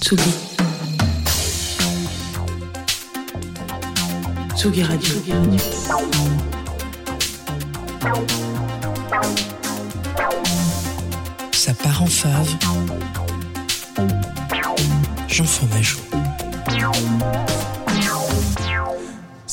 Tsugi. 0.00 0.32
Tsugi 4.56 4.82
Radio. 4.82 5.14
Ça 11.52 11.74
part 11.74 12.02
en 12.02 12.06
fave. 12.06 12.48
Jean 15.28 15.44
Fromageau. 15.44 15.98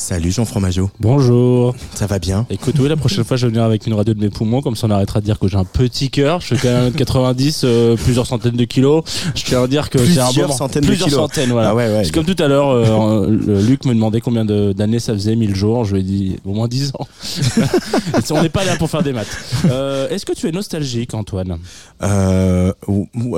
Salut 0.08 0.30
Jean 0.32 0.46
Fromageau, 0.46 0.90
Bonjour. 1.00 1.74
ça 1.94 2.06
va 2.06 2.18
bien 2.18 2.46
Écoute, 2.48 2.76
oui, 2.78 2.88
la 2.88 2.96
prochaine 2.96 3.24
fois, 3.24 3.36
je 3.36 3.44
vais 3.44 3.50
venir 3.50 3.62
avec 3.62 3.86
une 3.86 3.92
radio 3.92 4.14
de 4.14 4.20
mes 4.20 4.30
poumons, 4.30 4.62
comme 4.62 4.74
ça 4.74 4.86
on 4.86 4.90
arrêtera 4.90 5.20
de 5.20 5.26
dire 5.26 5.38
que 5.38 5.48
j'ai 5.48 5.58
un 5.58 5.64
petit 5.66 6.08
cœur. 6.08 6.40
Je 6.40 6.54
fais 6.54 6.56
quand 6.66 6.72
même 6.72 6.92
1m90, 6.94 7.60
euh, 7.64 7.94
plusieurs 7.94 8.26
centaines 8.26 8.56
de 8.56 8.64
kilos. 8.64 9.02
Je 9.34 9.44
tiens 9.44 9.62
à 9.64 9.66
dire 9.66 9.90
que 9.90 9.98
c'est 9.98 10.18
un 10.18 10.24
Plusieurs 10.24 10.48
bon 10.48 10.54
centaines 10.54 10.80
de 10.80 10.86
plusieurs 10.86 11.08
kilos. 11.10 11.20
centaines, 11.20 11.50
voilà. 11.50 11.70
Ah 11.70 11.74
ouais, 11.74 11.88
ouais. 11.92 12.04
C'est 12.04 12.12
comme 12.14 12.24
tout 12.24 12.42
à 12.42 12.48
l'heure, 12.48 12.70
euh, 12.70 13.28
Luc 13.60 13.84
me 13.84 13.92
demandait 13.92 14.22
combien 14.22 14.46
de- 14.46 14.72
d'années 14.72 14.98
ça 14.98 15.12
faisait, 15.12 15.36
1000 15.36 15.54
jours. 15.54 15.84
Je 15.84 15.92
lui 15.96 16.00
ai 16.00 16.04
dit 16.04 16.36
au 16.46 16.54
moins 16.54 16.68
10 16.68 16.92
ans. 16.98 17.06
On 18.30 18.40
n'est 18.42 18.48
pas 18.48 18.64
là 18.64 18.76
pour 18.76 18.88
faire 18.88 19.02
des 19.02 19.12
maths. 19.12 19.26
Euh, 19.66 20.08
Est-ce 20.08 20.24
que 20.24 20.32
tu 20.32 20.48
es 20.48 20.52
nostalgique, 20.52 21.12
Antoine? 21.12 21.58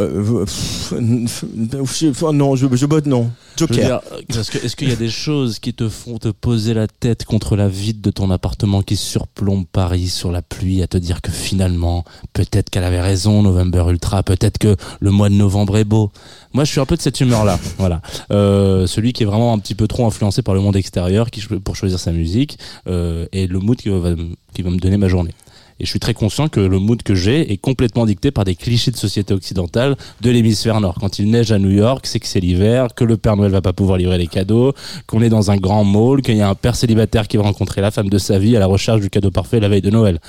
Euh, 0.00 0.46
euh, 0.92 2.32
non, 2.32 2.56
je, 2.56 2.66
je 2.72 2.86
botte 2.86 3.06
non. 3.06 3.30
Joker. 3.56 4.02
est-ce 4.28 4.76
qu'il 4.76 4.88
y 4.88 4.92
a 4.92 4.96
des 4.96 5.08
choses 5.08 5.58
qui 5.58 5.74
te 5.74 5.88
font 5.88 6.18
te 6.18 6.28
poser 6.28 6.74
la 6.74 6.86
tête 6.88 7.24
contre 7.24 7.56
la 7.56 7.68
vitre 7.68 8.00
de 8.00 8.10
ton 8.10 8.30
appartement 8.30 8.82
qui 8.82 8.96
surplombe 8.96 9.66
Paris 9.70 10.08
sur 10.08 10.30
la 10.32 10.42
pluie 10.42 10.82
à 10.82 10.86
te 10.86 10.96
dire 10.96 11.20
que 11.20 11.30
finalement, 11.30 12.04
peut-être 12.32 12.70
qu'elle 12.70 12.84
avait 12.84 13.00
raison, 13.00 13.42
November 13.42 13.84
Ultra, 13.88 14.22
peut-être 14.22 14.58
que 14.58 14.76
le 15.00 15.10
mois 15.10 15.28
de 15.28 15.34
novembre 15.34 15.76
est 15.76 15.84
beau. 15.84 16.10
Moi, 16.52 16.64
je 16.64 16.70
suis 16.70 16.80
un 16.80 16.86
peu 16.86 16.96
de 16.96 17.02
cette 17.02 17.20
humeur-là. 17.20 17.58
voilà. 17.78 18.00
Euh, 18.30 18.86
celui 18.86 19.12
qui 19.12 19.22
est 19.22 19.26
vraiment 19.26 19.52
un 19.52 19.58
petit 19.58 19.74
peu 19.74 19.86
trop 19.86 20.06
influencé 20.06 20.42
par 20.42 20.54
le 20.54 20.60
monde 20.60 20.76
extérieur 20.76 21.30
qui, 21.30 21.42
pour 21.62 21.76
choisir 21.76 21.98
sa 21.98 22.12
musique 22.12 22.58
euh, 22.88 23.26
et 23.32 23.46
le 23.46 23.58
mood 23.58 23.76
qui 23.76 23.88
va, 23.88 24.10
qui 24.54 24.62
va 24.62 24.70
me 24.70 24.78
donner 24.78 24.96
ma 24.96 25.08
journée. 25.08 25.34
Et 25.80 25.84
je 25.84 25.90
suis 25.90 25.98
très 25.98 26.14
conscient 26.14 26.48
que 26.48 26.60
le 26.60 26.78
mood 26.78 27.02
que 27.02 27.14
j'ai 27.14 27.52
est 27.52 27.56
complètement 27.56 28.04
dicté 28.04 28.30
par 28.30 28.44
des 28.44 28.54
clichés 28.54 28.90
de 28.90 28.96
société 28.96 29.32
occidentale 29.32 29.96
de 30.20 30.30
l'hémisphère 30.30 30.80
nord. 30.80 30.96
Quand 31.00 31.18
il 31.18 31.30
neige 31.30 31.52
à 31.52 31.58
New 31.58 31.70
York, 31.70 32.06
c'est 32.06 32.20
que 32.20 32.26
c'est 32.26 32.40
l'hiver, 32.40 32.88
que 32.94 33.04
le 33.04 33.16
Père 33.16 33.36
Noël 33.36 33.50
va 33.50 33.62
pas 33.62 33.72
pouvoir 33.72 33.96
livrer 33.96 34.18
les 34.18 34.26
cadeaux, 34.26 34.74
qu'on 35.06 35.22
est 35.22 35.30
dans 35.30 35.50
un 35.50 35.56
grand 35.56 35.84
mall, 35.84 36.20
qu'il 36.20 36.36
y 36.36 36.42
a 36.42 36.48
un 36.48 36.54
père 36.54 36.76
célibataire 36.76 37.28
qui 37.28 37.38
va 37.38 37.44
rencontrer 37.44 37.80
la 37.80 37.90
femme 37.90 38.10
de 38.10 38.18
sa 38.18 38.38
vie 38.38 38.56
à 38.56 38.60
la 38.60 38.66
recherche 38.66 39.00
du 39.00 39.08
cadeau 39.08 39.30
parfait 39.30 39.58
la 39.58 39.68
veille 39.68 39.80
de 39.80 39.90
Noël. 39.90 40.20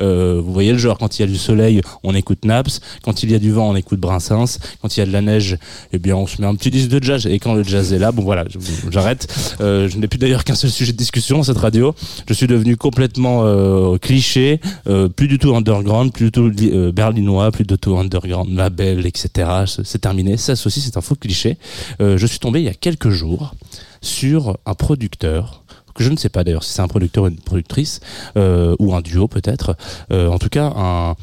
Euh, 0.00 0.40
vous 0.44 0.52
voyez 0.52 0.72
le 0.72 0.78
genre, 0.78 0.98
quand 0.98 1.18
il 1.18 1.22
y 1.22 1.24
a 1.24 1.28
du 1.28 1.38
soleil, 1.38 1.80
on 2.02 2.14
écoute 2.14 2.44
Naps, 2.44 2.80
quand 3.02 3.22
il 3.22 3.30
y 3.30 3.34
a 3.34 3.38
du 3.38 3.52
vent, 3.52 3.70
on 3.70 3.76
écoute 3.76 4.00
Brassens, 4.00 4.58
quand 4.82 4.96
il 4.96 5.00
y 5.00 5.02
a 5.02 5.06
de 5.06 5.12
la 5.12 5.22
neige, 5.22 5.56
eh 5.92 5.98
bien 5.98 6.16
on 6.16 6.26
se 6.26 6.40
met 6.40 6.48
un 6.48 6.54
petit 6.56 6.70
disque 6.70 6.90
de 6.90 7.02
jazz. 7.02 7.26
Et 7.26 7.38
quand 7.38 7.54
le 7.54 7.62
jazz 7.62 7.92
est 7.92 7.98
là, 7.98 8.10
bon 8.10 8.22
voilà, 8.22 8.44
j'arrête. 8.90 9.26
Euh, 9.60 9.88
je 9.88 9.98
n'ai 9.98 10.08
plus 10.08 10.18
d'ailleurs 10.18 10.44
qu'un 10.44 10.54
seul 10.56 10.70
sujet 10.70 10.92
de 10.92 10.96
discussion 10.96 11.42
cette 11.42 11.58
radio. 11.58 11.94
Je 12.28 12.34
suis 12.34 12.46
devenu 12.46 12.76
complètement 12.76 13.42
euh, 13.44 13.98
cliché, 13.98 14.60
euh, 14.96 15.08
plus 15.08 15.28
du 15.28 15.38
tout 15.38 15.54
underground, 15.54 16.12
plus 16.12 16.26
du 16.26 16.32
tout 16.32 16.50
euh, 16.62 16.92
berlinois, 16.92 17.50
plus 17.50 17.64
du 17.64 17.76
tout 17.76 17.96
underground, 17.96 18.50
label, 18.50 19.06
etc. 19.06 19.64
C'est 19.84 20.00
terminé. 20.00 20.36
Ça 20.36 20.52
aussi, 20.52 20.80
c'est 20.80 20.96
un 20.96 21.00
faux 21.00 21.16
cliché. 21.16 21.58
Euh, 22.00 22.16
je 22.16 22.26
suis 22.26 22.38
tombé 22.38 22.60
il 22.60 22.64
y 22.64 22.68
a 22.68 22.74
quelques 22.74 23.10
jours 23.10 23.54
sur 24.00 24.56
un 24.64 24.74
producteur 24.74 25.62
que 25.94 26.04
je 26.04 26.10
ne 26.10 26.16
sais 26.16 26.28
pas 26.28 26.44
d'ailleurs 26.44 26.62
si 26.62 26.72
c'est 26.72 26.82
un 26.82 26.88
producteur 26.88 27.24
ou 27.24 27.28
une 27.28 27.38
productrice 27.38 28.00
ou 28.36 28.94
un 28.94 29.00
duo 29.00 29.28
peut-être. 29.28 29.76
En 30.10 30.38
tout 30.38 30.50
cas, 30.50 30.70
un 30.76 31.16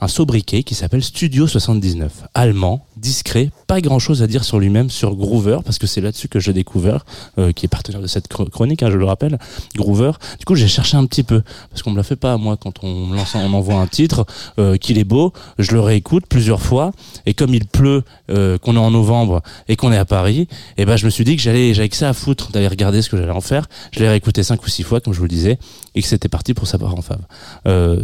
un 0.00 0.08
sobriquet 0.08 0.62
qui 0.62 0.74
s'appelle 0.74 1.02
Studio 1.02 1.46
79, 1.46 2.24
allemand, 2.34 2.86
discret, 2.96 3.50
pas 3.66 3.80
grand 3.80 3.98
chose 3.98 4.22
à 4.22 4.26
dire 4.28 4.44
sur 4.44 4.58
lui-même, 4.60 4.90
sur 4.90 5.16
Groover, 5.16 5.58
parce 5.64 5.78
que 5.78 5.86
c'est 5.88 6.00
là-dessus 6.00 6.28
que 6.28 6.38
j'ai 6.38 6.52
découvert, 6.52 7.04
euh, 7.38 7.52
qui 7.52 7.66
est 7.66 7.68
partenaire 7.68 8.00
de 8.00 8.06
cette 8.06 8.28
chro- 8.28 8.48
chronique, 8.48 8.82
hein, 8.82 8.90
je 8.90 8.96
le 8.96 9.04
rappelle, 9.04 9.38
Groover. 9.76 10.12
Du 10.38 10.44
coup, 10.44 10.54
j'ai 10.54 10.68
cherché 10.68 10.96
un 10.96 11.04
petit 11.06 11.22
peu, 11.24 11.42
parce 11.70 11.82
qu'on 11.82 11.90
me 11.90 11.96
la 11.96 12.02
fait 12.04 12.16
pas 12.16 12.32
à 12.32 12.36
moi 12.36 12.56
quand 12.56 12.84
on 12.84 13.10
lance, 13.12 13.34
on 13.34 13.52
envoie 13.52 13.74
un 13.76 13.86
titre, 13.88 14.24
euh, 14.58 14.76
qu'il 14.76 14.98
est 14.98 15.04
beau, 15.04 15.32
je 15.58 15.72
le 15.72 15.80
réécoute 15.80 16.26
plusieurs 16.28 16.62
fois, 16.62 16.92
et 17.26 17.34
comme 17.34 17.52
il 17.54 17.66
pleut, 17.66 18.04
euh, 18.30 18.56
qu'on 18.58 18.76
est 18.76 18.80
en 18.80 18.90
novembre 18.92 19.42
et 19.68 19.74
qu'on 19.76 19.92
est 19.92 19.98
à 19.98 20.04
Paris, 20.04 20.46
et 20.76 20.84
ben 20.84 20.96
je 20.96 21.04
me 21.06 21.10
suis 21.10 21.24
dit 21.24 21.34
que 21.36 21.42
j'allais, 21.42 21.74
j'avais 21.74 21.88
que 21.88 21.96
ça 21.96 22.08
à 22.08 22.12
foutre 22.12 22.50
d'aller 22.52 22.68
regarder 22.68 23.02
ce 23.02 23.08
que 23.10 23.16
j'allais 23.16 23.30
en 23.32 23.40
faire. 23.40 23.68
Je 23.92 23.98
l'ai 24.00 24.08
réécouté 24.08 24.42
cinq 24.42 24.62
ou 24.64 24.68
six 24.68 24.82
fois, 24.84 25.00
comme 25.00 25.12
je 25.12 25.18
vous 25.18 25.24
le 25.24 25.28
disais, 25.30 25.58
et 25.94 26.02
que 26.02 26.08
c'était 26.08 26.28
parti 26.28 26.54
pour 26.54 26.66
savoir 26.68 26.94
en 26.94 27.02
fave. 27.02 27.22
Euh, 27.66 28.00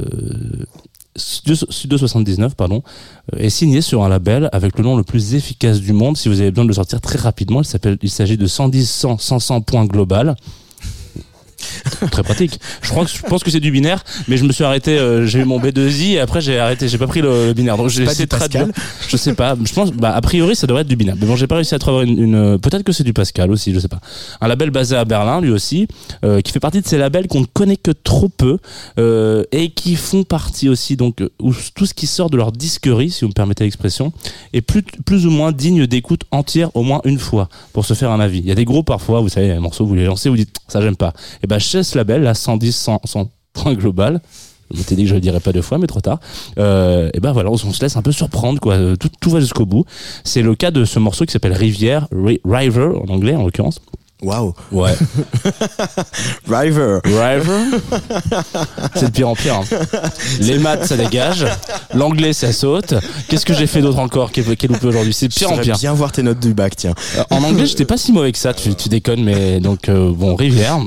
Studio 1.16 1.54
Studio 1.70 1.98
79 1.98 2.54
pardon, 2.56 2.82
euh, 3.34 3.38
est 3.38 3.50
signé 3.50 3.80
sur 3.80 4.02
un 4.02 4.08
label 4.08 4.48
avec 4.52 4.76
le 4.78 4.84
nom 4.84 4.96
le 4.96 5.04
plus 5.04 5.34
efficace 5.34 5.80
du 5.80 5.92
monde. 5.92 6.16
Si 6.16 6.28
vous 6.28 6.40
avez 6.40 6.50
besoin 6.50 6.64
de 6.64 6.68
le 6.68 6.74
sortir 6.74 7.00
très 7.00 7.18
rapidement, 7.18 7.62
il 8.02 8.10
s'agit 8.10 8.36
de 8.36 8.46
110 8.46 8.90
100 8.90 9.18
100 9.18 9.38
100 9.38 9.60
points 9.62 9.84
global. 9.86 10.36
Très 12.10 12.22
pratique. 12.22 12.58
Je 12.82 12.90
crois 12.90 13.04
que 13.04 13.10
je 13.10 13.22
pense 13.22 13.42
que 13.44 13.50
c'est 13.50 13.60
du 13.60 13.70
binaire, 13.70 14.02
mais 14.28 14.36
je 14.36 14.44
me 14.44 14.52
suis 14.52 14.64
arrêté. 14.64 14.98
euh, 14.98 15.26
j'ai 15.26 15.40
eu 15.40 15.44
mon 15.44 15.58
B2i 15.60 16.12
et 16.12 16.20
après 16.20 16.40
j'ai 16.40 16.58
arrêté. 16.58 16.88
J'ai 16.88 16.98
pas 16.98 17.06
pris 17.06 17.20
le, 17.22 17.46
le 17.48 17.52
binaire. 17.52 17.76
Donc 17.76 17.88
j'ai 17.88 18.02
essayé 18.12 18.24
de 18.26 18.30
traduire. 18.30 18.66
Je 19.08 19.16
sais 19.16 19.34
pas. 19.34 19.56
Je 19.62 19.72
pense. 19.72 19.92
Bah 19.92 20.14
a 20.14 20.20
priori 20.20 20.56
ça 20.56 20.66
devrait 20.66 20.82
être 20.82 20.88
du 20.88 20.96
binaire. 20.96 21.16
Mais 21.20 21.26
bon, 21.26 21.36
j'ai 21.36 21.46
pas 21.46 21.56
réussi 21.56 21.74
à 21.74 21.78
trouver 21.78 22.04
une. 22.06 22.18
une- 22.18 22.58
Peut-être 22.58 22.82
que 22.82 22.92
c'est 22.92 23.04
du 23.04 23.12
Pascal 23.12 23.50
aussi. 23.50 23.72
Je 23.74 23.78
sais 23.80 23.88
pas. 23.88 24.00
Un 24.40 24.48
label 24.48 24.70
basé 24.70 24.96
à 24.96 25.04
Berlin, 25.04 25.40
lui 25.40 25.50
aussi, 25.50 25.86
euh, 26.24 26.40
qui 26.40 26.52
fait 26.52 26.60
partie 26.60 26.80
de 26.80 26.86
ces 26.86 26.98
labels 26.98 27.26
qu'on 27.28 27.40
ne 27.40 27.46
connaît 27.46 27.76
que 27.76 27.90
trop 27.90 28.28
peu 28.28 28.58
euh, 28.98 29.44
et 29.52 29.70
qui 29.70 29.96
font 29.96 30.24
partie 30.24 30.68
aussi 30.68 30.96
donc 30.96 31.22
où 31.40 31.52
tout 31.74 31.86
ce 31.86 31.94
qui 31.94 32.06
sort 32.06 32.30
de 32.30 32.36
leur 32.36 32.52
disquerie, 32.52 33.10
si 33.10 33.22
vous 33.24 33.28
me 33.28 33.32
permettez 33.34 33.64
l'expression, 33.64 34.12
est 34.52 34.60
plus 34.60 34.82
plus 34.82 35.26
ou 35.26 35.30
moins 35.30 35.52
digne 35.52 35.86
d'écoute 35.86 36.22
entière 36.30 36.70
au 36.74 36.82
moins 36.82 37.00
une 37.04 37.18
fois 37.18 37.48
pour 37.72 37.84
se 37.84 37.94
faire 37.94 38.10
un 38.10 38.20
avis. 38.20 38.38
Il 38.38 38.46
y 38.46 38.52
a 38.52 38.54
des 38.54 38.64
groupes 38.64 38.86
parfois, 38.86 39.20
vous 39.20 39.28
savez, 39.28 39.50
un 39.52 39.60
morceau 39.60 39.84
vous 39.86 39.94
les 39.94 40.04
lancez, 40.04 40.28
vous 40.28 40.36
dites 40.36 40.54
ça 40.68 40.80
j'aime 40.80 40.96
pas. 40.96 41.12
Et 41.42 41.46
ben 41.46 41.58
chez 41.58 41.82
label, 41.94 42.22
là 42.22 42.34
110 42.34 42.72
100 42.74 43.00
100 43.04 43.30
points 43.52 43.74
global. 43.74 44.20
Je 44.72 44.78
m'étais 44.78 44.96
dit 44.96 45.02
que 45.02 45.10
je 45.10 45.14
le 45.14 45.20
dirais 45.20 45.40
pas 45.40 45.52
deux 45.52 45.62
fois, 45.62 45.78
mais 45.78 45.86
trop 45.86 46.00
tard. 46.00 46.18
Euh, 46.58 47.10
et 47.12 47.20
ben 47.20 47.32
voilà, 47.32 47.50
on, 47.50 47.56
se 47.56 47.80
laisse 47.82 47.96
un 47.96 48.02
peu 48.02 48.12
surprendre, 48.12 48.60
quoi. 48.60 48.96
Tout, 48.98 49.10
tout 49.20 49.30
va 49.30 49.38
jusqu'au 49.40 49.66
bout. 49.66 49.84
C'est 50.24 50.42
le 50.42 50.54
cas 50.54 50.70
de 50.70 50.84
ce 50.84 50.98
morceau 50.98 51.26
qui 51.26 51.32
s'appelle 51.32 51.52
Rivière, 51.52 52.08
Ri- 52.10 52.40
River 52.44 52.88
en 53.06 53.12
anglais 53.12 53.36
en 53.36 53.44
l'occurrence. 53.44 53.80
Waouh. 54.24 54.54
Ouais. 54.72 54.94
River. 56.48 56.98
River. 57.04 57.78
C'est 58.96 59.06
de 59.06 59.10
pire 59.10 59.28
en 59.28 59.34
pire. 59.34 59.56
hein. 59.56 59.78
Les 60.40 60.58
maths, 60.58 60.86
ça 60.86 60.96
dégage. 60.96 61.46
L'anglais, 61.94 62.32
ça 62.32 62.52
saute. 62.52 62.94
Qu'est-ce 63.28 63.44
que 63.46 63.54
j'ai 63.54 63.66
fait 63.66 63.82
d'autre 63.82 63.98
encore 63.98 64.32
qui 64.32 64.40
est, 64.40 64.56
qui 64.56 64.66
est 64.66 64.68
loupé 64.68 64.86
aujourd'hui? 64.86 65.12
C'est 65.12 65.28
de 65.28 65.34
pire 65.34 65.52
en 65.52 65.58
pire. 65.58 65.76
bien 65.78 65.92
voir 65.92 66.10
tes 66.12 66.22
notes 66.22 66.40
du 66.40 66.54
bac, 66.54 66.74
tiens. 66.76 66.94
Euh, 67.18 67.24
En 67.30 67.42
anglais, 67.44 67.66
j'étais 67.66 67.84
pas 67.84 67.96
si 67.98 68.12
mauvais 68.12 68.32
que 68.32 68.38
ça. 68.38 68.54
Tu, 68.54 68.74
tu 68.74 68.88
déconnes, 68.88 69.22
mais 69.22 69.60
donc 69.60 69.88
euh, 69.88 70.12
bon, 70.14 70.34
Rivière. 70.36 70.78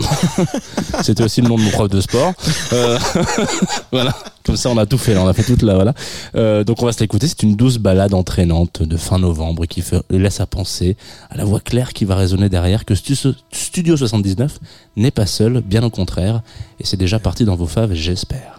C'était 1.04 1.24
aussi 1.24 1.42
le 1.42 1.50
nom 1.50 1.58
de 1.58 1.62
mon 1.62 1.70
prof 1.72 1.90
de 1.90 2.02
sport. 2.02 2.34
Euh, 2.74 2.98
voilà. 3.92 4.16
Comme 4.48 4.58
ça, 4.58 4.70
on 4.72 4.78
a 4.78 4.86
tout 4.88 4.98
fait. 4.98 5.14
Là. 5.14 5.22
On 5.22 5.28
a 5.28 5.34
fait 5.34 5.44
toute 5.44 5.62
la 5.62 5.76
voilà. 5.76 5.94
Euh, 6.36 6.64
donc, 6.64 6.82
on 6.82 6.86
va 6.88 6.92
se 6.94 7.00
l'écouter. 7.02 7.28
C'est 7.28 7.44
une 7.44 7.56
douce 7.56 7.78
balade 7.78 8.14
entraînante 8.16 8.82
de 8.82 8.98
fin 8.98 9.20
novembre 9.20 9.66
qui 9.66 9.84
laisse 10.10 10.40
à 10.40 10.48
penser 10.48 10.98
à 11.30 11.38
la 11.38 11.44
voix 11.46 11.60
claire 11.60 11.94
qui 11.94 12.06
va 12.06 12.16
résonner 12.16 12.50
derrière 12.50 12.86
que 12.86 12.96
Stu- 12.96 13.16
Studio 13.52 13.96
79 13.98 14.58
n'est 14.96 15.12
pas 15.12 15.26
seul, 15.26 15.62
bien 15.62 15.84
au 15.84 15.90
contraire. 15.90 16.42
Et 16.80 16.86
c'est 16.86 16.98
déjà 16.98 17.20
parti 17.20 17.46
dans 17.46 17.56
vos 17.56 17.68
faves, 17.68 17.94
j'espère. 17.94 18.57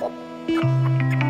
Thank 0.00 0.12
you. 1.22 1.27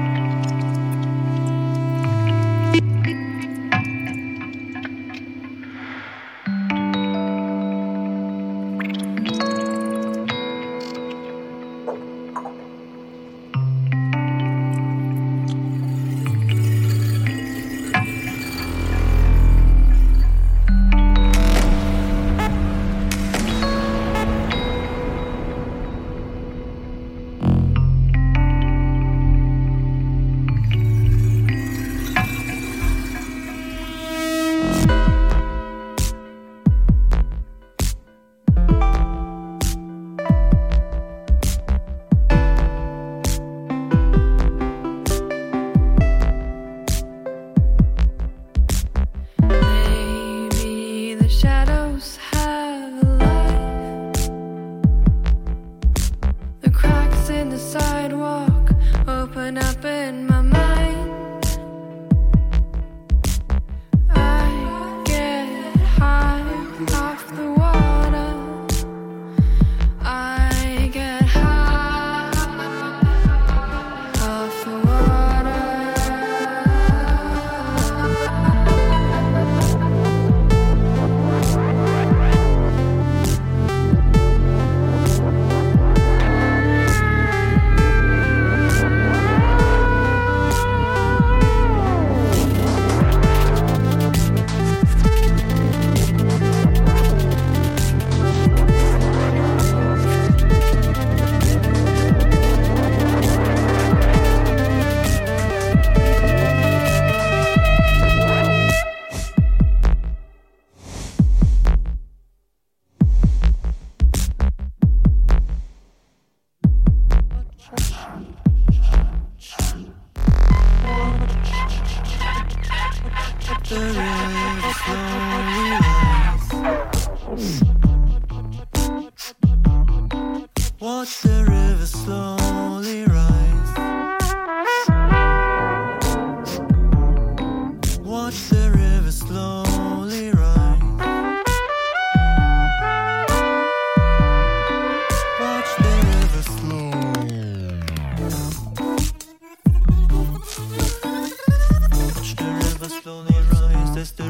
sisters. 153.99 154.27